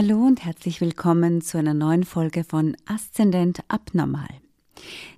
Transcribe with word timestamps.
Hallo 0.00 0.24
und 0.24 0.44
herzlich 0.44 0.80
willkommen 0.80 1.40
zu 1.40 1.58
einer 1.58 1.74
neuen 1.74 2.04
Folge 2.04 2.44
von 2.44 2.76
Aszendent 2.86 3.64
Abnormal, 3.66 4.28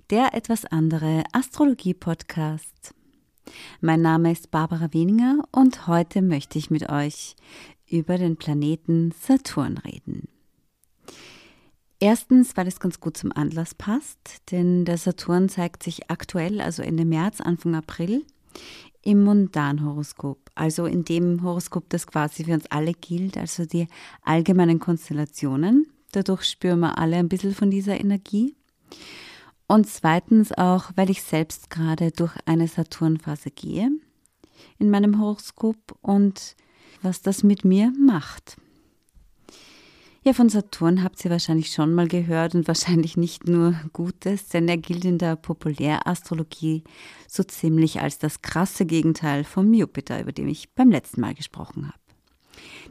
der 0.09 0.33
etwas 0.33 0.65
andere 0.65 1.23
Astrologie-Podcast. 1.33 2.95
Mein 3.79 4.01
Name 4.01 4.31
ist 4.31 4.49
Barbara 4.49 4.91
Wieninger 4.91 5.43
und 5.51 5.85
heute 5.85 6.23
möchte 6.23 6.57
ich 6.57 6.71
mit 6.71 6.89
euch 6.89 7.35
über 7.91 8.17
den 8.17 8.37
Planeten 8.37 9.13
Saturn 9.21 9.77
reden. 9.77 10.29
Erstens, 11.99 12.57
weil 12.57 12.67
es 12.67 12.79
ganz 12.79 12.99
gut 12.99 13.17
zum 13.17 13.31
Anlass 13.31 13.75
passt, 13.75 14.49
denn 14.49 14.85
der 14.85 14.97
Saturn 14.97 15.47
zeigt 15.47 15.83
sich 15.83 16.09
aktuell, 16.09 16.59
also 16.59 16.81
Ende 16.81 17.05
März, 17.05 17.39
Anfang 17.39 17.75
April, 17.75 18.25
im 19.03 19.23
Mondanhoroskop, 19.23 20.39
also 20.55 20.85
in 20.85 21.03
dem 21.03 21.43
Horoskop, 21.43 21.89
das 21.89 22.07
quasi 22.07 22.43
für 22.43 22.53
uns 22.53 22.65
alle 22.69 22.93
gilt, 22.93 23.37
also 23.37 23.65
die 23.65 23.87
allgemeinen 24.23 24.79
Konstellationen. 24.79 25.87
Dadurch 26.11 26.43
spüren 26.43 26.81
wir 26.81 26.97
alle 26.97 27.17
ein 27.17 27.29
bisschen 27.29 27.55
von 27.55 27.71
dieser 27.71 27.99
Energie. 27.99 28.55
Und 29.67 29.87
zweitens 29.87 30.51
auch, 30.51 30.91
weil 30.95 31.09
ich 31.09 31.23
selbst 31.23 31.69
gerade 31.69 32.11
durch 32.11 32.33
eine 32.45 32.67
Saturnphase 32.67 33.51
gehe 33.51 33.89
in 34.77 34.89
meinem 34.89 35.19
Horoskop 35.19 35.77
und 36.01 36.55
was 37.01 37.21
das 37.21 37.43
mit 37.43 37.65
mir 37.65 37.91
macht. 37.97 38.57
Ja, 40.23 40.33
von 40.33 40.49
Saturn 40.49 41.01
habt 41.03 41.25
ihr 41.25 41.31
wahrscheinlich 41.31 41.71
schon 41.71 41.95
mal 41.95 42.07
gehört 42.07 42.53
und 42.53 42.67
wahrscheinlich 42.67 43.17
nicht 43.17 43.47
nur 43.47 43.73
Gutes, 43.91 44.49
denn 44.49 44.67
er 44.67 44.77
gilt 44.77 45.03
in 45.03 45.17
der 45.17 45.35
Populärastrologie 45.35 46.83
so 47.27 47.41
ziemlich 47.43 48.01
als 48.01 48.19
das 48.19 48.43
krasse 48.43 48.85
Gegenteil 48.85 49.43
vom 49.43 49.73
Jupiter, 49.73 50.21
über 50.21 50.31
den 50.31 50.47
ich 50.47 50.75
beim 50.75 50.91
letzten 50.91 51.21
Mal 51.21 51.33
gesprochen 51.33 51.87
habe. 51.87 51.97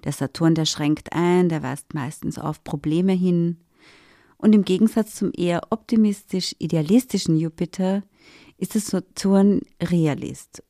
Der 0.03 0.11
Saturn, 0.11 0.57
der 0.57 0.65
schränkt 0.65 1.13
ein, 1.13 1.49
der 1.49 1.63
weist 1.63 1.95
meistens 1.95 2.37
auf 2.37 2.65
Probleme 2.65 3.13
hin. 3.13 3.59
Und 4.37 4.53
im 4.53 4.65
Gegensatz 4.65 5.15
zum 5.15 5.31
eher 5.33 5.61
optimistisch-idealistischen 5.71 7.37
Jupiter 7.37 8.03
ist 8.59 8.75
der 8.75 8.81
Saturn 8.81 9.61
Realist, 9.81 10.65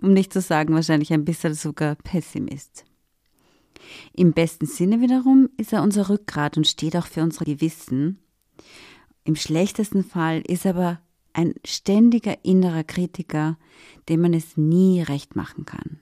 um 0.00 0.12
nicht 0.12 0.32
zu 0.32 0.40
sagen 0.40 0.74
wahrscheinlich 0.74 1.12
ein 1.12 1.24
bisschen 1.24 1.54
sogar 1.54 1.96
Pessimist. 1.96 2.84
Im 4.12 4.32
besten 4.32 4.66
Sinne 4.66 5.00
wiederum 5.00 5.48
ist 5.56 5.72
er 5.72 5.82
unser 5.82 6.08
Rückgrat 6.08 6.56
und 6.56 6.66
steht 6.66 6.96
auch 6.96 7.06
für 7.06 7.22
unser 7.22 7.44
Gewissen. 7.44 8.18
Im 9.24 9.36
schlechtesten 9.36 10.04
Fall 10.04 10.42
ist 10.46 10.64
er 10.64 10.74
aber 10.74 11.00
ein 11.32 11.54
ständiger 11.64 12.44
innerer 12.44 12.84
Kritiker, 12.84 13.58
dem 14.08 14.20
man 14.20 14.34
es 14.34 14.56
nie 14.56 15.02
recht 15.02 15.36
machen 15.36 15.64
kann. 15.64 15.98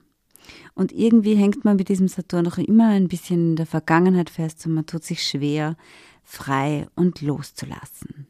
Und 0.75 0.91
irgendwie 0.91 1.35
hängt 1.35 1.63
man 1.65 1.77
mit 1.77 1.89
diesem 1.89 2.07
Saturn 2.07 2.45
noch 2.45 2.57
immer 2.57 2.89
ein 2.89 3.07
bisschen 3.07 3.51
in 3.51 3.55
der 3.55 3.65
Vergangenheit 3.65 4.29
fest 4.29 4.65
und 4.65 4.73
man 4.73 4.85
tut 4.85 5.03
sich 5.03 5.25
schwer, 5.25 5.77
frei 6.23 6.87
und 6.95 7.21
loszulassen. 7.21 8.27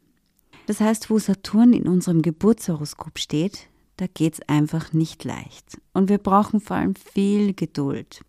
Das 0.66 0.80
heißt, 0.80 1.10
wo 1.10 1.18
Saturn 1.18 1.72
in 1.72 1.86
unserem 1.88 2.22
Geburtshoroskop 2.22 3.18
steht, 3.18 3.68
da 3.96 4.06
geht 4.06 4.34
es 4.34 4.48
einfach 4.48 4.92
nicht 4.92 5.24
leicht. 5.24 5.80
Und 5.92 6.08
wir 6.08 6.18
brauchen 6.18 6.60
vor 6.60 6.76
allem 6.76 6.94
viel 6.94 7.54
Geduld. 7.54 8.22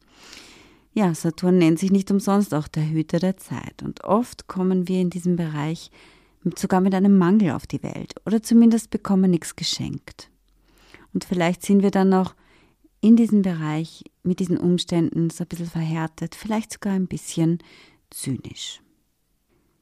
Ja, 0.97 1.13
Saturn 1.13 1.57
nennt 1.57 1.77
sich 1.77 1.91
nicht 1.91 2.09
umsonst 2.09 2.53
auch 2.53 2.69
der 2.69 2.89
Hüter 2.89 3.19
der 3.19 3.35
Zeit. 3.35 3.83
Und 3.83 4.05
oft 4.05 4.47
kommen 4.47 4.87
wir 4.87 5.01
in 5.01 5.09
diesem 5.09 5.35
Bereich 5.35 5.91
sogar 6.55 6.79
mit 6.79 6.95
einem 6.95 7.17
Mangel 7.17 7.51
auf 7.51 7.67
die 7.67 7.83
Welt 7.83 8.15
oder 8.25 8.41
zumindest 8.41 8.91
bekommen 8.91 9.29
nichts 9.29 9.57
geschenkt. 9.57 10.29
Und 11.13 11.25
vielleicht 11.25 11.63
sind 11.63 11.83
wir 11.83 11.91
dann 11.91 12.07
noch 12.07 12.33
in 13.01 13.17
diesem 13.17 13.41
Bereich 13.41 14.05
mit 14.23 14.39
diesen 14.39 14.57
Umständen 14.57 15.29
so 15.31 15.43
ein 15.43 15.47
bisschen 15.47 15.67
verhärtet, 15.67 16.33
vielleicht 16.33 16.71
sogar 16.71 16.93
ein 16.93 17.07
bisschen 17.07 17.59
zynisch. 18.09 18.81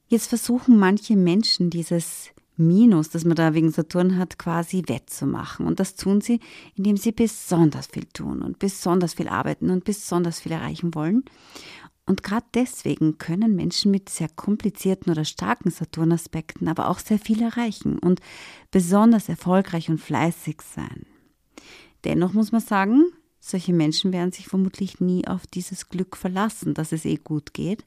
Jetzt 0.08 0.28
versuchen 0.28 0.80
manche 0.80 1.16
Menschen 1.16 1.69
dieses 1.69 2.31
Minus, 2.55 3.09
das 3.09 3.25
man 3.25 3.35
da 3.35 3.53
wegen 3.53 3.71
Saturn 3.71 4.17
hat, 4.17 4.37
quasi 4.37 4.83
wettzumachen. 4.87 5.65
Und 5.65 5.79
das 5.79 5.95
tun 5.95 6.21
sie, 6.21 6.39
indem 6.75 6.97
sie 6.97 7.11
besonders 7.11 7.88
viel 7.88 8.05
tun 8.05 8.41
und 8.41 8.59
besonders 8.59 9.16
viel 9.16 9.28
arbeiten 9.28 9.69
und 9.69 9.83
besonders 9.83 10.39
viel 10.39 10.51
erreichen 10.51 10.94
wollen. 10.94 11.23
Und 12.05 12.22
gerade 12.22 12.45
deswegen 12.53 13.17
können 13.17 13.55
Menschen 13.55 13.89
mit 13.91 14.09
sehr 14.09 14.28
komplizierten 14.28 15.09
oder 15.11 15.23
starken 15.23 15.72
Saturnaspekten 15.72 16.67
aber 16.67 16.89
auch 16.89 17.00
sehr 17.00 17.17
viel 17.17 17.41
erreichen 17.41 17.97
und 17.97 18.19
besonders 18.72 19.29
erfolgreich 19.29 19.89
und 19.89 19.99
fleißig 19.99 20.61
sein. 20.61 21.05
Dennoch 22.03 22.33
muss 22.33 22.51
man 22.51 22.61
sagen, 22.61 23.05
solche 23.39 23.73
Menschen 23.73 24.11
werden 24.11 24.31
sich 24.31 24.47
vermutlich 24.47 24.99
nie 24.99 25.28
auf 25.28 25.47
dieses 25.47 25.89
Glück 25.89 26.17
verlassen, 26.17 26.73
dass 26.73 26.91
es 26.91 27.05
eh 27.05 27.16
gut 27.16 27.53
geht. 27.53 27.85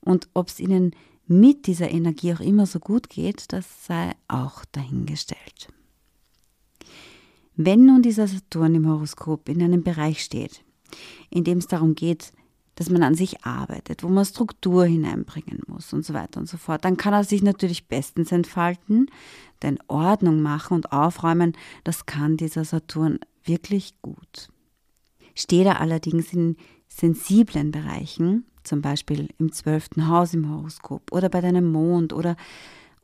Und 0.00 0.28
ob 0.34 0.48
es 0.48 0.60
ihnen 0.60 0.94
mit 1.26 1.66
dieser 1.66 1.90
Energie 1.90 2.34
auch 2.34 2.40
immer 2.40 2.66
so 2.66 2.78
gut 2.78 3.08
geht, 3.08 3.52
das 3.52 3.86
sei 3.86 4.12
auch 4.28 4.64
dahingestellt. 4.66 5.68
Wenn 7.56 7.86
nun 7.86 8.02
dieser 8.02 8.26
Saturn 8.26 8.74
im 8.74 8.88
Horoskop 8.88 9.48
in 9.48 9.62
einem 9.62 9.82
Bereich 9.82 10.22
steht, 10.22 10.64
in 11.30 11.44
dem 11.44 11.58
es 11.58 11.66
darum 11.66 11.94
geht, 11.94 12.32
dass 12.74 12.90
man 12.90 13.04
an 13.04 13.14
sich 13.14 13.44
arbeitet, 13.44 14.02
wo 14.02 14.08
man 14.08 14.24
Struktur 14.24 14.84
hineinbringen 14.84 15.60
muss 15.68 15.92
und 15.92 16.04
so 16.04 16.12
weiter 16.12 16.40
und 16.40 16.48
so 16.48 16.56
fort, 16.56 16.84
dann 16.84 16.96
kann 16.96 17.14
er 17.14 17.22
sich 17.22 17.42
natürlich 17.42 17.86
bestens 17.86 18.32
entfalten, 18.32 19.06
denn 19.62 19.78
Ordnung 19.86 20.42
machen 20.42 20.74
und 20.74 20.92
aufräumen, 20.92 21.52
das 21.84 22.06
kann 22.06 22.36
dieser 22.36 22.64
Saturn 22.64 23.20
wirklich 23.44 23.94
gut. 24.02 24.48
Steht 25.36 25.66
er 25.66 25.80
allerdings 25.80 26.32
in 26.32 26.56
sensiblen 26.88 27.70
Bereichen, 27.70 28.44
zum 28.64 28.82
Beispiel 28.82 29.28
im 29.38 29.52
zwölften 29.52 30.08
Haus 30.08 30.34
im 30.34 30.50
Horoskop 30.50 31.12
oder 31.12 31.28
bei 31.28 31.40
deinem 31.40 31.70
Mond 31.70 32.12
oder, 32.12 32.36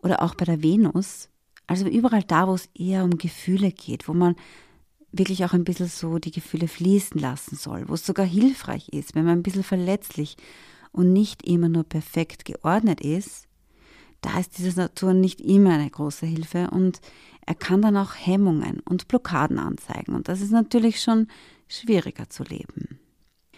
oder 0.03 0.23
auch 0.23 0.35
bei 0.35 0.45
der 0.45 0.63
Venus. 0.63 1.29
Also 1.67 1.87
überall 1.87 2.25
da, 2.25 2.49
wo 2.49 2.55
es 2.55 2.69
eher 2.75 3.05
um 3.05 3.17
Gefühle 3.19 3.71
geht, 3.71 4.09
wo 4.09 4.13
man 4.13 4.35
wirklich 5.13 5.45
auch 5.45 5.53
ein 5.53 5.65
bisschen 5.65 5.89
so 5.89 6.19
die 6.19 6.31
Gefühle 6.31 6.69
fließen 6.69 7.21
lassen 7.21 7.57
soll, 7.57 7.89
wo 7.89 7.95
es 7.95 8.07
sogar 8.07 8.27
hilfreich 8.27 8.89
ist, 8.91 9.15
wenn 9.15 9.25
man 9.25 9.39
ein 9.39 9.43
bisschen 9.43 9.65
verletzlich 9.65 10.37
und 10.93 11.13
nicht 11.13 11.47
immer 11.47 11.69
nur 11.69 11.85
perfekt 11.85 12.45
geordnet 12.45 13.01
ist, 13.01 13.47
da 14.21 14.39
ist 14.39 14.59
diese 14.59 14.79
Natur 14.79 15.15
nicht 15.15 15.41
immer 15.41 15.75
eine 15.75 15.91
große 15.91 16.27
Hilfe 16.27 16.71
und 16.71 17.01
er 17.47 17.55
kann 17.55 17.83
dann 17.83 17.97
auch 17.97 18.15
Hemmungen 18.15 18.81
und 18.81 19.09
Blockaden 19.09 19.59
anzeigen 19.59 20.15
und 20.15 20.29
das 20.29 20.41
ist 20.41 20.53
natürlich 20.53 21.01
schon 21.01 21.27
schwieriger 21.69 22.29
zu 22.29 22.45
leben. 22.45 23.00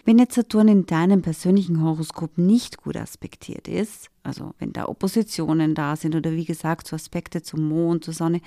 Wenn 0.05 0.19
jetzt 0.19 0.35
Saturn 0.35 0.67
in 0.67 0.85
deinem 0.85 1.21
persönlichen 1.21 1.81
Horoskop 1.81 2.37
nicht 2.37 2.77
gut 2.77 2.97
aspektiert 2.97 3.69
ist, 3.69 4.09
also 4.21 4.53
wenn 4.59 4.73
da 4.73 4.89
Oppositionen 4.89 5.75
da 5.75 5.95
sind 5.95 6.13
oder 6.13 6.33
wie 6.33 6.43
gesagt 6.43 6.87
so 6.87 6.97
Aspekte 6.97 7.41
zum 7.41 7.69
Mond, 7.69 8.03
zur 8.03 8.13
Sonne 8.13 8.41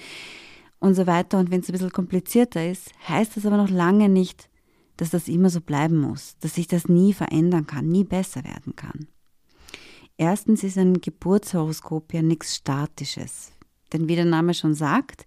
und 0.81 0.95
so 0.95 1.06
weiter 1.06 1.39
und 1.39 1.50
wenn 1.50 1.61
es 1.61 1.69
ein 1.69 1.72
bisschen 1.72 1.93
komplizierter 1.93 2.69
ist, 2.71 2.91
heißt 3.09 3.39
das 3.39 3.47
aber 3.47 3.56
noch 3.56 3.71
lange 3.71 4.11
nicht, 4.11 4.50
dass 4.99 5.11
das 5.11 5.28
immer 5.28 5.49
so 5.49 5.62
bleiben 5.62 5.99
muss, 5.99 6.37
dass 6.41 6.56
sich 6.56 6.66
das 6.66 6.89
nie 6.89 7.15
verändern 7.15 7.66
kann, 7.66 7.89
nie 7.89 8.05
besser 8.05 8.45
werden 8.45 8.77
kann. 8.77 9.06
Erstens 10.19 10.62
ist 10.62 10.77
ein 10.77 11.00
Geburtshoroskop 11.00 12.12
ja 12.12 12.21
nichts 12.21 12.56
Statisches. 12.56 13.53
Denn 13.93 14.09
wie 14.09 14.16
der 14.16 14.25
Name 14.27 14.53
schon 14.53 14.75
sagt, 14.75 15.25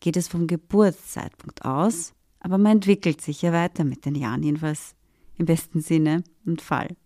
geht 0.00 0.18
es 0.18 0.28
vom 0.28 0.46
Geburtszeitpunkt 0.46 1.64
aus, 1.64 2.12
aber 2.40 2.58
man 2.58 2.72
entwickelt 2.72 3.22
sich 3.22 3.40
ja 3.40 3.52
weiter 3.52 3.84
mit 3.84 4.04
den 4.04 4.14
Jahren, 4.14 4.42
jedenfalls 4.42 4.94
im 5.40 5.46
besten 5.46 5.80
Sinne 5.80 6.22
und 6.44 6.60
Fall. 6.60 6.96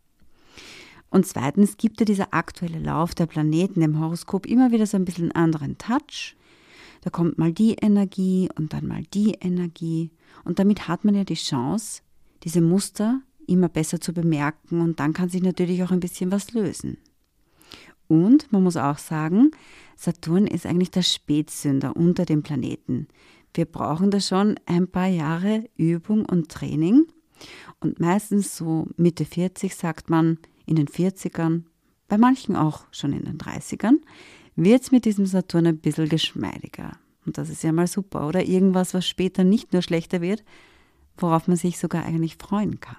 Und 1.09 1.27
zweitens 1.27 1.77
gibt 1.77 2.01
ja 2.01 2.05
dieser 2.05 2.35
aktuelle 2.35 2.81
Lauf 2.81 3.15
der 3.15 3.27
Planeten 3.27 3.81
im 3.81 4.01
Horoskop 4.01 4.47
immer 4.47 4.73
wieder 4.73 4.85
so 4.85 4.97
ein 4.97 5.05
bisschen 5.05 5.31
einen 5.31 5.45
anderen 5.45 5.79
Touch. 5.79 6.37
Da 7.03 7.11
kommt 7.11 7.39
mal 7.39 7.53
die 7.53 7.75
Energie 7.75 8.49
und 8.59 8.73
dann 8.73 8.89
mal 8.89 9.05
die 9.15 9.35
Energie. 9.41 10.11
Und 10.45 10.59
damit 10.59 10.89
hat 10.89 11.05
man 11.05 11.15
ja 11.15 11.23
die 11.23 11.35
Chance, 11.35 12.03
diese 12.43 12.61
Muster 12.61 13.21
immer 13.47 13.69
besser 13.69 14.01
zu 14.01 14.13
bemerken 14.13 14.81
und 14.81 14.99
dann 14.99 15.13
kann 15.13 15.29
sich 15.29 15.43
natürlich 15.43 15.85
auch 15.85 15.93
ein 15.93 16.01
bisschen 16.01 16.33
was 16.33 16.53
lösen. 16.53 16.99
Und 18.09 18.51
man 18.53 18.65
muss 18.65 18.77
auch 18.77 18.99
sagen, 18.99 19.53
Saturn 19.97 20.47
ist 20.47 20.67
eigentlich 20.67 20.91
der 20.91 21.03
Spätsünder 21.03 21.97
unter 21.97 22.25
den 22.25 22.43
Planeten. 22.43 23.07
Wir 23.55 23.67
brauchen 23.67 24.11
da 24.11 24.19
schon 24.19 24.59
ein 24.67 24.89
paar 24.89 25.07
Jahre 25.07 25.65
Übung 25.77 26.25
und 26.25 26.51
Training, 26.51 27.07
und 27.81 28.01
meistens 28.01 28.57
so 28.57 28.87
Mitte 28.97 29.25
40 29.25 29.75
sagt 29.75 30.11
man, 30.11 30.39
in 30.67 30.77
den 30.77 30.89
40ern, 30.89 31.63
bei 32.09 32.19
manchen 32.19 32.57
auch 32.57 32.85
schon 32.91 33.13
in 33.13 33.25
den 33.25 33.39
30ern, 33.39 33.97
wird 34.57 34.83
es 34.83 34.93
mit 34.93 35.05
diesem 35.05 35.27
Saturn 35.27 35.67
ein 35.67 35.79
bisschen 35.79 36.09
geschmeidiger. 36.09 36.93
Und 37.27 37.39
das 37.39 37.49
ist 37.49 37.63
ja 37.63 37.73
mal 37.73 37.87
super. 37.87 38.29
Oder 38.29 38.45
irgendwas, 38.45 38.95
was 38.95 39.07
später 39.07 39.45
nicht 39.45 39.73
nur 39.73 39.83
schlechter 39.83 40.21
wird, 40.21 40.45
worauf 41.17 41.49
man 41.49 41.57
sich 41.57 41.79
sogar 41.79 42.05
eigentlich 42.05 42.37
freuen 42.37 42.81
kann. 42.81 42.97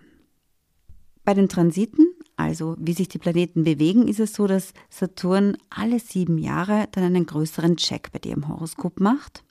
Bei 1.24 1.34
den 1.34 1.50
Transiten, 1.50 2.08
also 2.36 2.76
wie 2.78 2.94
sich 2.94 3.08
die 3.08 3.18
Planeten 3.18 3.64
bewegen, 3.64 4.08
ist 4.08 4.20
es 4.20 4.34
so, 4.34 4.46
dass 4.48 4.74
Saturn 4.90 5.58
alle 5.70 6.00
sieben 6.00 6.38
Jahre 6.38 6.88
dann 6.92 7.04
einen 7.04 7.26
größeren 7.26 7.78
Check 7.78 8.12
bei 8.12 8.20
dir 8.20 8.34
im 8.34 8.48
Horoskop 8.48 9.00
macht. 9.00 9.44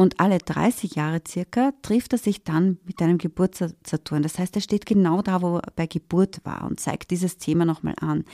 Und 0.00 0.18
alle 0.18 0.38
30 0.38 0.94
Jahre 0.94 1.20
circa 1.28 1.74
trifft 1.82 2.14
er 2.14 2.18
sich 2.18 2.42
dann 2.42 2.78
mit 2.86 3.02
einem 3.02 3.18
Geburtssaturn. 3.18 4.22
Das 4.22 4.38
heißt, 4.38 4.56
er 4.56 4.62
steht 4.62 4.86
genau 4.86 5.20
da, 5.20 5.42
wo 5.42 5.58
er 5.58 5.72
bei 5.76 5.86
Geburt 5.86 6.40
war 6.42 6.64
und 6.64 6.80
zeigt 6.80 7.10
dieses 7.10 7.36
Thema 7.36 7.66
nochmal 7.66 7.96
an. 8.00 8.24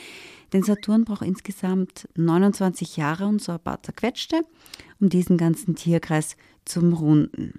Denn 0.53 0.63
Saturn 0.63 1.05
braucht 1.05 1.23
insgesamt 1.23 2.09
29 2.15 2.97
Jahre 2.97 3.27
und 3.27 3.43
so 3.43 3.51
ein 3.51 3.59
paar 3.59 3.83
zerquetschte, 3.83 4.43
um 5.01 5.09
diesen 5.09 5.39
ganzen 5.39 5.75
Tierkreis 5.75 6.37
zu 6.65 6.79
runden. 6.89 7.59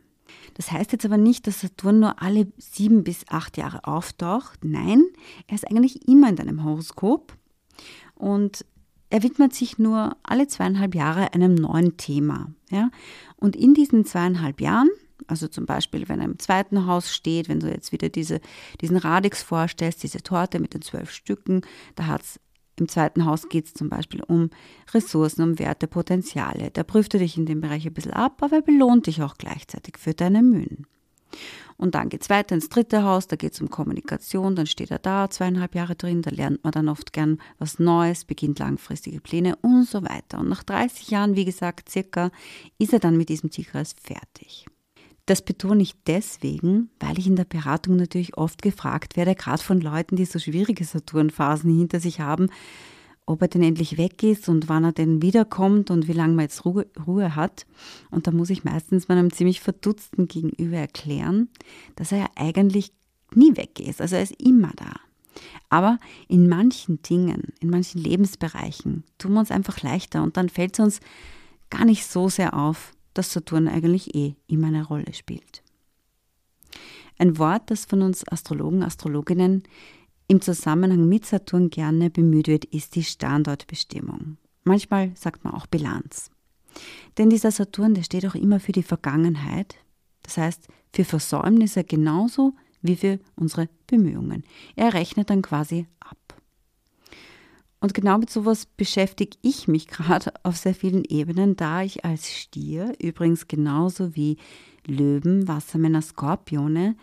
Das 0.53 0.71
heißt 0.71 0.93
jetzt 0.93 1.03
aber 1.03 1.17
nicht, 1.17 1.45
dass 1.45 1.59
Saturn 1.59 1.99
nur 1.99 2.21
alle 2.21 2.47
sieben 2.57 3.03
bis 3.03 3.25
acht 3.27 3.57
Jahre 3.57 3.83
auftaucht. 3.83 4.63
Nein, 4.63 5.03
er 5.47 5.55
ist 5.55 5.69
eigentlich 5.69 6.07
immer 6.07 6.29
in 6.29 6.37
deinem 6.37 6.63
Horoskop 6.63 7.33
und 8.15 8.63
er 9.09 9.23
widmet 9.23 9.53
sich 9.53 9.77
nur 9.77 10.17
alle 10.23 10.47
zweieinhalb 10.47 10.95
Jahre 10.95 11.33
einem 11.33 11.55
neuen 11.55 11.97
Thema. 11.97 12.51
Ja? 12.69 12.89
Und 13.37 13.55
in 13.55 13.73
diesen 13.73 14.05
zweieinhalb 14.05 14.61
Jahren, 14.61 14.89
also 15.27 15.47
zum 15.47 15.65
Beispiel, 15.65 16.07
wenn 16.09 16.19
er 16.19 16.25
im 16.25 16.39
zweiten 16.39 16.85
Haus 16.85 17.13
steht, 17.13 17.49
wenn 17.49 17.59
du 17.59 17.69
jetzt 17.69 17.91
wieder 17.91 18.09
diese, 18.09 18.39
diesen 18.81 18.97
Radix 18.97 19.41
vorstellst, 19.43 20.03
diese 20.03 20.21
Torte 20.21 20.59
mit 20.59 20.73
den 20.73 20.81
zwölf 20.81 21.11
Stücken, 21.11 21.61
da 21.95 22.07
hat 22.07 22.21
es 22.21 22.39
im 22.79 22.87
zweiten 22.87 23.25
Haus 23.25 23.49
geht 23.49 23.65
es 23.65 23.73
zum 23.73 23.89
Beispiel 23.89 24.21
um 24.21 24.51
Ressourcen, 24.93 25.41
um 25.41 25.57
Werte, 25.57 25.87
Potenziale. 25.87 26.69
Da 26.71 26.83
prüft 26.83 27.15
er 27.15 27.19
dich 27.19 27.35
in 27.35 27.47
dem 27.47 27.59
Bereich 27.59 27.87
ein 27.87 27.93
bisschen 27.93 28.13
ab, 28.13 28.43
aber 28.43 28.57
er 28.57 28.61
belohnt 28.61 29.07
dich 29.07 29.23
auch 29.23 29.35
gleichzeitig 29.37 29.97
für 29.97 30.13
deine 30.13 30.43
Mühen. 30.43 30.85
Und 31.77 31.95
dann 31.95 32.09
geht 32.09 32.23
es 32.23 32.29
weiter 32.29 32.55
ins 32.55 32.69
dritte 32.69 33.03
Haus, 33.03 33.27
da 33.27 33.35
geht 33.35 33.53
es 33.53 33.61
um 33.61 33.69
Kommunikation, 33.69 34.55
dann 34.55 34.65
steht 34.65 34.91
er 34.91 34.99
da 34.99 35.29
zweieinhalb 35.29 35.75
Jahre 35.75 35.95
drin, 35.95 36.23
da 36.23 36.31
lernt 36.31 36.63
man 36.63 36.71
dann 36.71 36.89
oft 36.89 37.13
gern 37.13 37.39
was 37.59 37.77
Neues, 37.79 38.25
beginnt 38.25 38.59
langfristige 38.59 39.21
Pläne 39.21 39.55
und 39.61 39.87
so 39.87 40.01
weiter. 40.03 40.39
Und 40.39 40.49
nach 40.49 40.63
30 40.63 41.11
Jahren, 41.11 41.35
wie 41.35 41.45
gesagt, 41.45 41.89
circa, 41.89 42.31
ist 42.79 42.93
er 42.93 42.99
dann 42.99 43.17
mit 43.17 43.29
diesem 43.29 43.51
Tierkreis 43.51 43.93
fertig. 44.01 44.65
Das 45.27 45.41
betone 45.41 45.83
ich 45.83 45.93
deswegen, 46.05 46.89
weil 47.01 47.19
ich 47.19 47.27
in 47.27 47.35
der 47.35 47.43
Beratung 47.43 47.97
natürlich 47.97 48.37
oft 48.37 48.61
gefragt 48.61 49.17
werde, 49.17 49.35
gerade 49.35 49.61
von 49.61 49.81
Leuten, 49.81 50.15
die 50.15 50.25
so 50.25 50.39
schwierige 50.39 50.85
Saturnphasen 50.85 51.77
hinter 51.77 51.99
sich 51.99 52.21
haben, 52.21 52.49
ob 53.27 53.41
er 53.41 53.49
denn 53.49 53.61
endlich 53.61 53.97
weg 53.97 54.23
ist 54.23 54.49
und 54.49 54.69
wann 54.69 54.85
er 54.85 54.93
denn 54.93 55.21
wiederkommt 55.21 55.91
und 55.91 56.07
wie 56.07 56.13
lange 56.13 56.33
man 56.33 56.43
jetzt 56.43 56.65
Ruhe, 56.65 56.87
Ruhe 57.05 57.35
hat. 57.35 57.67
Und 58.09 58.25
da 58.25 58.31
muss 58.31 58.49
ich 58.49 58.63
meistens 58.63 59.09
meinem 59.09 59.31
ziemlich 59.31 59.59
verdutzten 59.59 60.27
Gegenüber 60.27 60.77
erklären, 60.77 61.49
dass 61.95 62.13
er 62.13 62.19
ja 62.19 62.29
eigentlich 62.35 62.93
nie 63.35 63.55
weg 63.57 63.81
ist. 63.81 64.01
Also 64.01 64.15
er 64.15 64.23
ist 64.23 64.41
immer 64.41 64.71
da. 64.77 64.93
Aber 65.69 65.99
in 66.29 66.47
manchen 66.47 67.01
Dingen, 67.01 67.53
in 67.59 67.69
manchen 67.69 68.01
Lebensbereichen 68.01 69.03
tun 69.17 69.33
wir 69.33 69.41
uns 69.41 69.51
einfach 69.51 69.81
leichter 69.83 70.23
und 70.23 70.37
dann 70.37 70.47
fällt 70.47 70.79
es 70.79 70.83
uns 70.83 70.99
gar 71.69 71.83
nicht 71.83 72.07
so 72.07 72.29
sehr 72.29 72.57
auf, 72.57 72.93
dass 73.13 73.33
Saturn 73.33 73.67
eigentlich 73.67 74.15
eh 74.15 74.35
immer 74.47 74.67
eine 74.67 74.85
Rolle 74.85 75.13
spielt. 75.13 75.63
Ein 77.19 77.37
Wort, 77.37 77.69
das 77.71 77.85
von 77.85 78.03
uns 78.03 78.25
Astrologen, 78.31 78.83
Astrologinnen 78.83 79.63
im 80.27 80.41
Zusammenhang 80.41 81.07
mit 81.07 81.25
Saturn 81.25 81.69
gerne 81.69 82.09
bemüht 82.09 82.47
wird, 82.47 82.65
ist 82.65 82.95
die 82.95 83.03
Standortbestimmung. 83.03 84.37
Manchmal 84.63 85.11
sagt 85.15 85.43
man 85.43 85.53
auch 85.53 85.67
Bilanz. 85.67 86.29
Denn 87.17 87.29
dieser 87.29 87.51
Saturn, 87.51 87.93
der 87.93 88.03
steht 88.03 88.25
auch 88.25 88.35
immer 88.35 88.59
für 88.59 88.73
die 88.73 88.83
Vergangenheit, 88.83 89.75
das 90.23 90.37
heißt 90.37 90.67
für 90.93 91.05
Versäumnisse 91.05 91.83
genauso 91.83 92.53
wie 92.81 92.95
für 92.95 93.19
unsere 93.35 93.69
Bemühungen. 93.87 94.43
Er 94.75 94.93
rechnet 94.93 95.29
dann 95.29 95.41
quasi 95.41 95.87
ab. 95.99 96.17
Und 97.79 97.93
genau 97.93 98.17
mit 98.17 98.29
sowas 98.29 98.65
beschäftige 98.65 99.37
ich 99.41 99.67
mich 99.67 99.87
gerade 99.87 100.33
auf 100.43 100.57
sehr 100.57 100.73
vielen 100.73 101.05
Ebenen, 101.05 101.55
da 101.55 101.83
ich 101.83 102.03
als 102.03 102.31
Stier, 102.31 102.93
übrigens 102.99 103.47
genauso 103.47 104.15
wie 104.15 104.37
Löwen, 104.85 105.47
Wassermänner, 105.47 106.01
Skorpione, 106.01 106.95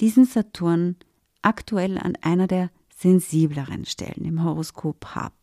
diesen 0.00 0.24
Saturn 0.24 0.96
aktuell 1.42 1.98
an 1.98 2.16
einer 2.20 2.46
der 2.46 2.70
sensibleren 2.96 3.84
Stellen 3.84 4.24
im 4.24 4.44
Horoskop 4.44 5.14
habe. 5.14 5.34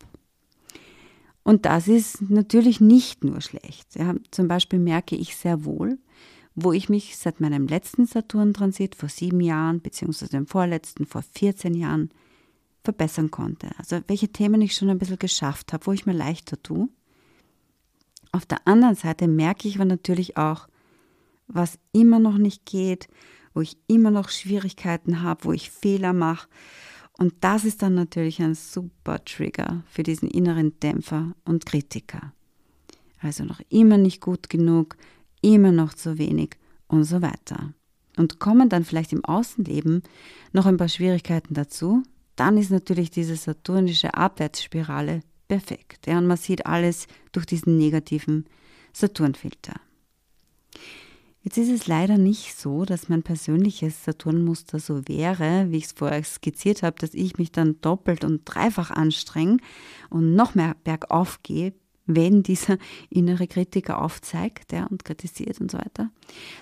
Und 1.43 1.65
das 1.65 1.87
ist 1.87 2.29
natürlich 2.29 2.81
nicht 2.81 3.23
nur 3.23 3.39
schlecht. 3.41 3.95
Ja, 3.95 4.15
zum 4.31 4.47
Beispiel 4.47 4.79
merke 4.79 5.15
ich 5.15 5.35
sehr 5.35 5.63
wohl, 5.63 5.97
wo 6.55 6.73
ich 6.73 6.89
mich 6.89 7.17
seit 7.17 7.39
meinem 7.39 7.67
letzten 7.67 8.05
Saturn-Transit 8.05 8.95
vor 8.95 9.09
sieben 9.09 9.41
Jahren, 9.41 9.79
beziehungsweise 9.79 10.31
dem 10.31 10.47
vorletzten 10.47 11.05
vor 11.05 11.21
14 11.21 11.73
Jahren, 11.73 12.09
verbessern 12.83 13.31
konnte. 13.31 13.69
Also 13.77 13.99
welche 14.07 14.29
Themen 14.29 14.61
ich 14.61 14.73
schon 14.73 14.89
ein 14.89 14.97
bisschen 14.97 15.19
geschafft 15.19 15.71
habe, 15.71 15.85
wo 15.85 15.91
ich 15.91 16.05
mir 16.05 16.13
leichter 16.13 16.61
tue. 16.61 16.89
Auf 18.31 18.45
der 18.45 18.67
anderen 18.67 18.95
Seite 18.95 19.27
merke 19.27 19.67
ich 19.67 19.75
aber 19.75 19.85
natürlich 19.85 20.37
auch, 20.37 20.67
was 21.47 21.79
immer 21.91 22.19
noch 22.19 22.37
nicht 22.37 22.65
geht, 22.65 23.07
wo 23.57 23.61
ich 23.61 23.75
immer 23.87 24.11
noch 24.11 24.29
Schwierigkeiten 24.29 25.23
habe, 25.23 25.45
wo 25.45 25.51
ich 25.51 25.71
Fehler 25.71 26.13
mache. 26.13 26.47
Und 27.17 27.33
das 27.41 27.65
ist 27.65 27.81
dann 27.81 27.95
natürlich 27.95 28.39
ein 28.39 28.53
super 28.53 29.25
Trigger 29.25 29.81
für 29.89 30.03
diesen 30.03 30.29
inneren 30.29 30.79
Dämpfer 30.79 31.33
und 31.43 31.65
Kritiker. 31.65 32.33
Also 33.19 33.43
noch 33.45 33.59
immer 33.69 33.97
nicht 33.97 34.21
gut 34.21 34.51
genug, 34.51 34.95
immer 35.41 35.71
noch 35.71 35.95
zu 35.95 36.19
wenig 36.19 36.51
und 36.87 37.05
so 37.05 37.23
weiter. 37.23 37.73
Und 38.15 38.37
kommen 38.37 38.69
dann 38.69 38.85
vielleicht 38.85 39.11
im 39.11 39.25
Außenleben 39.25 40.03
noch 40.53 40.67
ein 40.67 40.77
paar 40.77 40.87
Schwierigkeiten 40.87 41.55
dazu, 41.55 42.03
dann 42.35 42.59
ist 42.59 42.69
natürlich 42.69 43.09
diese 43.09 43.35
saturnische 43.35 44.13
Abwärtsspirale 44.13 45.21
perfekt. 45.47 46.05
Ja, 46.05 46.19
und 46.19 46.27
man 46.27 46.37
sieht 46.37 46.67
alles 46.67 47.07
durch 47.31 47.47
diesen 47.47 47.75
negativen 47.79 48.45
Saturnfilter. 48.93 49.81
Jetzt 51.47 51.59
ist 51.59 51.71
es 51.71 51.87
leider 51.87 52.17
nicht 52.17 52.59
so, 52.59 52.83
dass 52.83 53.07
mein 53.07 53.23
persönliches 53.23 54.03
Saturnmuster 54.03 54.79
so 54.79 55.07
wäre, 55.07 55.71
wie 55.71 55.77
ich 55.77 55.85
es 55.85 55.91
vorher 55.93 56.21
skizziert 56.21 56.83
habe, 56.83 56.97
dass 56.99 57.13
ich 57.13 57.37
mich 57.37 57.53
dann 57.53 57.79
doppelt 57.79 58.25
und 58.25 58.41
dreifach 58.43 58.91
anstrenge 58.91 59.55
und 60.09 60.35
noch 60.35 60.55
mehr 60.55 60.75
bergauf 60.83 61.41
gehe, 61.43 61.73
wenn 62.05 62.43
dieser 62.43 62.77
innere 63.09 63.47
Kritiker 63.47 64.01
aufzeigt 64.01 64.73
ja, 64.73 64.87
und 64.87 65.05
kritisiert 65.05 65.61
und 65.61 65.71
so 65.71 65.77
weiter. 65.77 66.11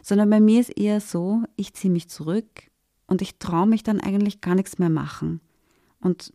Sondern 0.03 0.29
bei 0.29 0.39
mir 0.39 0.61
ist 0.61 0.77
eher 0.77 1.01
so, 1.01 1.41
ich 1.55 1.73
ziehe 1.73 1.91
mich 1.91 2.07
zurück 2.07 2.69
und 3.07 3.23
ich 3.23 3.39
traue 3.39 3.65
mich 3.65 3.81
dann 3.81 3.99
eigentlich 3.99 4.39
gar 4.39 4.53
nichts 4.53 4.77
mehr 4.77 4.91
machen. 4.91 5.41
Und 5.99 6.31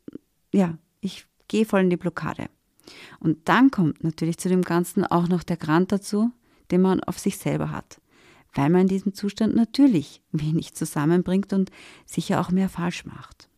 ja, 0.52 0.76
ich 1.00 1.24
gehe 1.46 1.66
voll 1.66 1.82
in 1.82 1.90
die 1.90 1.96
Blockade. 1.96 2.46
Und 3.20 3.48
dann 3.48 3.70
kommt 3.70 4.02
natürlich 4.02 4.38
zu 4.38 4.48
dem 4.48 4.62
Ganzen 4.62 5.04
auch 5.04 5.28
noch 5.28 5.44
der 5.44 5.56
Grant 5.56 5.92
dazu, 5.92 6.32
den 6.72 6.80
man 6.80 6.98
auf 6.98 7.16
sich 7.16 7.38
selber 7.38 7.70
hat 7.70 7.99
weil 8.54 8.70
man 8.70 8.82
in 8.82 8.88
diesem 8.88 9.14
Zustand 9.14 9.54
natürlich 9.54 10.22
wenig 10.32 10.74
zusammenbringt 10.74 11.52
und 11.52 11.70
sicher 12.06 12.40
auch 12.40 12.50
mehr 12.50 12.68
falsch 12.68 13.04
macht. 13.04 13.48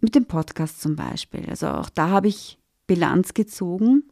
Mit 0.00 0.14
dem 0.14 0.26
Podcast 0.26 0.80
zum 0.80 0.94
Beispiel. 0.94 1.46
Also 1.48 1.68
auch 1.68 1.90
da 1.90 2.08
habe 2.08 2.28
ich 2.28 2.58
Bilanz 2.86 3.34
gezogen 3.34 4.04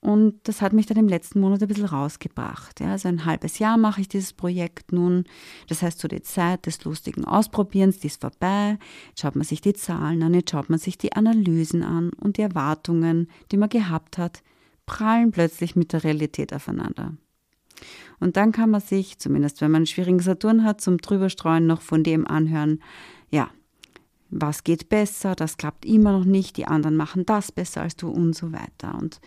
und 0.00 0.36
das 0.44 0.62
hat 0.62 0.72
mich 0.72 0.86
dann 0.86 0.96
im 0.96 1.08
letzten 1.08 1.40
Monat 1.40 1.60
ein 1.60 1.68
bisschen 1.68 1.86
rausgebracht. 1.86 2.80
Ja, 2.80 2.92
also 2.92 3.08
ein 3.08 3.24
halbes 3.24 3.58
Jahr 3.58 3.76
mache 3.76 4.00
ich 4.00 4.08
dieses 4.08 4.32
Projekt 4.32 4.92
nun. 4.92 5.24
Das 5.68 5.82
heißt, 5.82 5.98
so 5.98 6.06
die 6.06 6.22
Zeit 6.22 6.66
des 6.66 6.84
lustigen 6.84 7.24
Ausprobierens, 7.24 7.98
die 7.98 8.06
ist 8.06 8.20
vorbei. 8.20 8.78
Jetzt 9.08 9.20
schaut 9.20 9.34
man 9.34 9.44
sich 9.44 9.60
die 9.60 9.72
Zahlen 9.72 10.22
an, 10.22 10.34
jetzt 10.34 10.50
schaut 10.50 10.70
man 10.70 10.78
sich 10.78 10.98
die 10.98 11.14
Analysen 11.14 11.82
an 11.82 12.10
und 12.10 12.36
die 12.36 12.42
Erwartungen, 12.42 13.28
die 13.50 13.56
man 13.56 13.68
gehabt 13.68 14.18
hat, 14.18 14.42
prallen 14.86 15.32
plötzlich 15.32 15.74
mit 15.74 15.92
der 15.92 16.04
Realität 16.04 16.54
aufeinander. 16.54 17.16
Und 18.20 18.36
dann 18.36 18.52
kann 18.52 18.70
man 18.70 18.80
sich, 18.80 19.18
zumindest 19.18 19.60
wenn 19.60 19.70
man 19.70 19.80
einen 19.80 19.86
schwierigen 19.86 20.20
Saturn 20.20 20.64
hat, 20.64 20.80
zum 20.80 20.98
Drüberstreuen 20.98 21.66
noch 21.66 21.80
von 21.80 22.02
dem 22.02 22.26
anhören, 22.26 22.82
ja, 23.30 23.50
was 24.30 24.64
geht 24.64 24.88
besser, 24.88 25.34
das 25.34 25.56
klappt 25.56 25.84
immer 25.84 26.12
noch 26.12 26.24
nicht, 26.24 26.56
die 26.56 26.66
anderen 26.66 26.96
machen 26.96 27.24
das 27.24 27.50
besser 27.52 27.82
als 27.82 27.96
du 27.96 28.08
und 28.08 28.34
so 28.34 28.52
weiter. 28.52 28.94
Und 28.94 29.20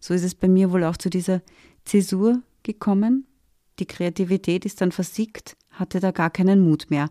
so 0.00 0.14
ist 0.14 0.22
es 0.22 0.34
bei 0.34 0.48
mir 0.48 0.70
wohl 0.70 0.84
auch 0.84 0.96
zu 0.96 1.10
dieser 1.10 1.42
Zäsur 1.84 2.42
gekommen. 2.62 3.26
Die 3.78 3.86
Kreativität 3.86 4.64
ist 4.64 4.80
dann 4.80 4.92
versiegt, 4.92 5.56
hatte 5.70 5.98
da 5.98 6.12
gar 6.12 6.30
keinen 6.30 6.60
Mut 6.60 6.86
mehr 6.90 7.08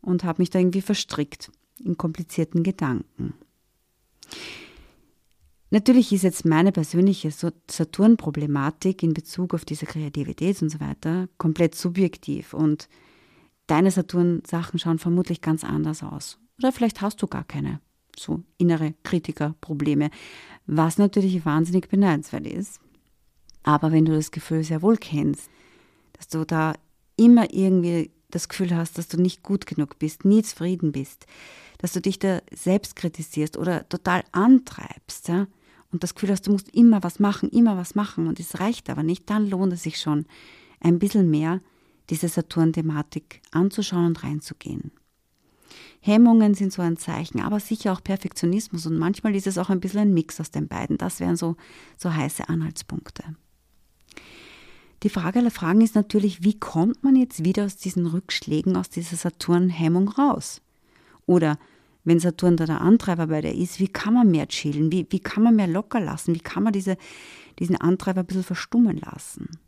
und 0.00 0.24
habe 0.24 0.42
mich 0.42 0.50
da 0.50 0.58
irgendwie 0.58 0.80
verstrickt 0.80 1.52
in 1.78 1.96
komplizierten 1.96 2.62
Gedanken. 2.62 3.34
Natürlich 5.70 6.12
ist 6.12 6.22
jetzt 6.22 6.44
meine 6.44 6.72
persönliche 6.72 7.30
Saturn-Problematik 7.30 9.02
in 9.02 9.14
Bezug 9.14 9.54
auf 9.54 9.64
diese 9.64 9.86
Kreativität 9.86 10.60
und 10.62 10.70
so 10.70 10.78
weiter 10.80 11.28
komplett 11.38 11.74
subjektiv 11.74 12.54
und 12.54 12.88
deine 13.66 13.90
Saturn-Sachen 13.90 14.78
schauen 14.78 14.98
vermutlich 14.98 15.40
ganz 15.40 15.64
anders 15.64 16.02
aus. 16.02 16.38
Oder 16.58 16.70
vielleicht 16.70 17.00
hast 17.00 17.20
du 17.22 17.26
gar 17.26 17.44
keine 17.44 17.80
so 18.16 18.42
innere 18.58 18.94
Kritiker-Probleme, 19.02 20.10
was 20.66 20.98
natürlich 20.98 21.44
wahnsinnig 21.44 21.88
beneidenswert 21.88 22.46
ist. 22.46 22.80
Aber 23.64 23.92
wenn 23.92 24.04
du 24.04 24.12
das 24.14 24.30
Gefühl 24.30 24.62
sehr 24.62 24.82
wohl 24.82 24.96
kennst, 24.96 25.50
dass 26.12 26.28
du 26.28 26.44
da 26.44 26.74
immer 27.16 27.52
irgendwie 27.52 28.10
das 28.30 28.48
Gefühl 28.48 28.74
hast, 28.74 28.98
dass 28.98 29.08
du 29.08 29.20
nicht 29.20 29.42
gut 29.42 29.66
genug 29.66 29.98
bist, 29.98 30.24
nie 30.24 30.42
zufrieden 30.42 30.92
bist, 30.92 31.26
dass 31.84 31.92
du 31.92 32.00
dich 32.00 32.18
da 32.18 32.40
selbst 32.50 32.96
kritisierst 32.96 33.58
oder 33.58 33.86
total 33.86 34.24
antreibst, 34.32 35.28
ja, 35.28 35.48
und 35.92 36.02
das 36.02 36.14
Gefühl 36.14 36.30
hast, 36.30 36.46
du 36.46 36.52
musst 36.52 36.70
immer 36.70 37.02
was 37.02 37.20
machen, 37.20 37.50
immer 37.50 37.76
was 37.76 37.94
machen 37.94 38.26
und 38.26 38.40
es 38.40 38.58
reicht 38.58 38.88
aber 38.88 39.02
nicht, 39.02 39.28
dann 39.28 39.50
lohnt 39.50 39.74
es 39.74 39.82
sich 39.82 40.00
schon, 40.00 40.24
ein 40.80 40.98
bisschen 40.98 41.30
mehr 41.30 41.60
diese 42.08 42.26
Saturn-Thematik 42.28 43.42
anzuschauen 43.50 44.06
und 44.06 44.24
reinzugehen. 44.24 44.92
Hemmungen 46.00 46.54
sind 46.54 46.72
so 46.72 46.80
ein 46.80 46.96
Zeichen, 46.96 47.40
aber 47.40 47.60
sicher 47.60 47.92
auch 47.92 48.02
Perfektionismus 48.02 48.86
und 48.86 48.96
manchmal 48.96 49.36
ist 49.36 49.46
es 49.46 49.58
auch 49.58 49.68
ein 49.68 49.80
bisschen 49.80 50.00
ein 50.00 50.14
Mix 50.14 50.40
aus 50.40 50.50
den 50.50 50.68
beiden. 50.68 50.96
Das 50.96 51.20
wären 51.20 51.36
so, 51.36 51.54
so 51.98 52.14
heiße 52.14 52.48
Anhaltspunkte. 52.48 53.24
Die 55.02 55.10
Frage 55.10 55.40
aller 55.40 55.50
Fragen 55.50 55.82
ist 55.82 55.96
natürlich, 55.96 56.42
wie 56.42 56.58
kommt 56.58 57.04
man 57.04 57.14
jetzt 57.14 57.44
wieder 57.44 57.66
aus 57.66 57.76
diesen 57.76 58.06
Rückschlägen, 58.06 58.74
aus 58.74 58.88
dieser 58.88 59.16
Saturn-Hemmung 59.16 60.08
raus? 60.08 60.62
Oder 61.26 61.58
wenn 62.04 62.20
Saturn 62.20 62.56
da 62.56 62.66
der 62.66 62.80
Antreiber 62.80 63.26
bei 63.26 63.40
der 63.40 63.54
ist, 63.54 63.80
wie 63.80 63.88
kann 63.88 64.14
man 64.14 64.30
mehr 64.30 64.46
chillen? 64.46 64.92
Wie, 64.92 65.06
wie 65.10 65.20
kann 65.20 65.42
man 65.42 65.56
mehr 65.56 65.66
locker 65.66 66.00
lassen? 66.00 66.34
Wie 66.34 66.40
kann 66.40 66.62
man 66.62 66.72
diese, 66.72 66.96
diesen 67.58 67.76
Antreiber 67.76 68.20
ein 68.20 68.26
bisschen 68.26 68.44
verstummen 68.44 68.98
lassen? 68.98 69.58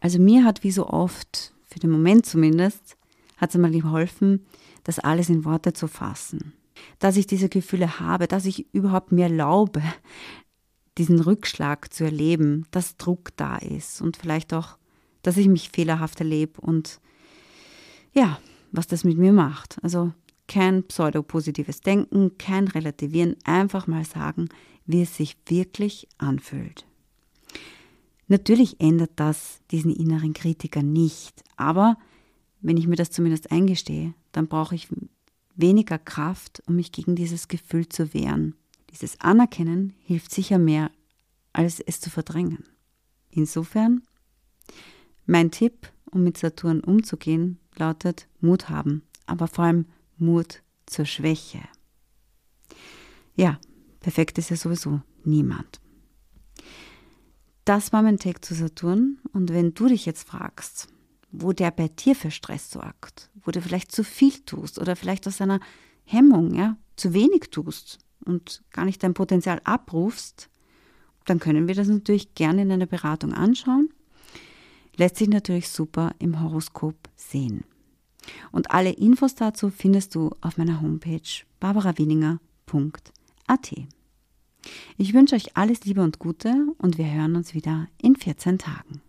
Also 0.00 0.18
mir 0.18 0.44
hat 0.44 0.64
wie 0.64 0.72
so 0.72 0.86
oft, 0.88 1.54
für 1.64 1.78
den 1.78 1.90
Moment 1.90 2.26
zumindest, 2.26 2.96
hat 3.36 3.50
es 3.50 3.60
mal 3.60 3.70
geholfen, 3.70 4.44
das 4.82 4.98
alles 4.98 5.28
in 5.28 5.44
Worte 5.44 5.72
zu 5.72 5.88
fassen. 5.88 6.52
Dass 6.98 7.16
ich 7.16 7.26
diese 7.26 7.48
Gefühle 7.48 8.00
habe, 8.00 8.26
dass 8.26 8.44
ich 8.44 8.72
überhaupt 8.74 9.12
mir 9.12 9.24
erlaube, 9.24 9.82
diesen 10.98 11.20
Rückschlag 11.20 11.92
zu 11.92 12.04
erleben, 12.04 12.66
dass 12.70 12.96
Druck 12.96 13.30
da 13.36 13.56
ist 13.56 14.00
und 14.00 14.16
vielleicht 14.16 14.52
auch, 14.52 14.76
dass 15.22 15.36
ich 15.36 15.48
mich 15.48 15.70
fehlerhaft 15.70 16.20
erlebe 16.20 16.60
und 16.60 17.00
ja, 18.12 18.38
was 18.70 18.86
das 18.86 19.04
mit 19.04 19.18
mir 19.18 19.32
macht. 19.32 19.78
Also 19.82 20.12
kein 20.46 20.84
pseudopositives 20.84 21.80
Denken, 21.80 22.36
kein 22.38 22.68
Relativieren, 22.68 23.36
einfach 23.44 23.86
mal 23.86 24.04
sagen, 24.04 24.48
wie 24.86 25.02
es 25.02 25.16
sich 25.16 25.36
wirklich 25.46 26.08
anfühlt. 26.18 26.86
Natürlich 28.28 28.80
ändert 28.80 29.12
das 29.16 29.60
diesen 29.70 29.94
inneren 29.94 30.32
Kritiker 30.32 30.82
nicht, 30.82 31.42
aber 31.56 31.98
wenn 32.60 32.76
ich 32.76 32.86
mir 32.86 32.96
das 32.96 33.10
zumindest 33.10 33.50
eingestehe, 33.50 34.14
dann 34.32 34.48
brauche 34.48 34.74
ich 34.74 34.88
weniger 35.54 35.98
Kraft, 35.98 36.62
um 36.66 36.76
mich 36.76 36.92
gegen 36.92 37.14
dieses 37.14 37.48
Gefühl 37.48 37.88
zu 37.88 38.14
wehren. 38.14 38.54
Dieses 38.90 39.20
Anerkennen 39.20 39.94
hilft 40.04 40.32
sicher 40.32 40.58
mehr, 40.58 40.90
als 41.52 41.80
es 41.80 42.00
zu 42.00 42.10
verdrängen. 42.10 42.64
Insofern, 43.30 44.02
mein 45.26 45.50
Tipp, 45.50 45.92
um 46.10 46.24
mit 46.24 46.38
Saturn 46.38 46.80
umzugehen, 46.80 47.58
lautet 47.76 48.28
Mut 48.40 48.68
haben, 48.68 49.02
aber 49.26 49.46
vor 49.46 49.64
allem 49.64 49.86
Mut 50.18 50.62
zur 50.86 51.04
Schwäche. 51.04 51.60
Ja, 53.36 53.58
perfekt 54.00 54.38
ist 54.38 54.50
ja 54.50 54.56
sowieso 54.56 55.00
niemand. 55.24 55.80
Das 57.64 57.92
war 57.92 58.02
mein 58.02 58.18
Take 58.18 58.40
zu 58.40 58.54
Saturn. 58.54 59.18
Und 59.32 59.52
wenn 59.52 59.74
du 59.74 59.88
dich 59.88 60.06
jetzt 60.06 60.28
fragst, 60.28 60.88
wo 61.32 61.52
der 61.52 61.70
bei 61.70 61.88
dir 61.88 62.14
für 62.14 62.30
Stress 62.30 62.70
sorgt, 62.70 63.30
wo 63.42 63.50
du 63.50 63.60
vielleicht 63.60 63.90
zu 63.90 64.04
viel 64.04 64.38
tust 64.40 64.78
oder 64.78 64.96
vielleicht 64.96 65.26
aus 65.26 65.40
einer 65.40 65.60
Hemmung 66.04 66.54
ja, 66.54 66.76
zu 66.96 67.14
wenig 67.14 67.50
tust 67.50 67.98
und 68.24 68.62
gar 68.70 68.84
nicht 68.84 69.02
dein 69.02 69.14
Potenzial 69.14 69.60
abrufst, 69.64 70.48
dann 71.24 71.40
können 71.40 71.66
wir 71.66 71.74
das 71.74 71.88
natürlich 71.88 72.34
gerne 72.34 72.62
in 72.62 72.70
einer 72.70 72.86
Beratung 72.86 73.32
anschauen. 73.32 73.88
Lässt 74.96 75.16
sich 75.16 75.28
natürlich 75.28 75.68
super 75.70 76.14
im 76.18 76.40
Horoskop 76.40 76.96
sehen. 77.16 77.64
Und 78.52 78.70
alle 78.70 78.90
Infos 78.90 79.34
dazu 79.34 79.70
findest 79.70 80.14
du 80.14 80.30
auf 80.40 80.56
meiner 80.56 80.80
Homepage 80.80 81.20
barbarawieninger.at. 81.60 83.72
Ich 84.96 85.12
wünsche 85.12 85.36
euch 85.36 85.56
alles 85.56 85.84
Liebe 85.84 86.02
und 86.02 86.18
Gute 86.18 86.66
und 86.78 86.98
wir 86.98 87.10
hören 87.10 87.36
uns 87.36 87.54
wieder 87.54 87.88
in 88.00 88.16
14 88.16 88.58
Tagen. 88.58 89.02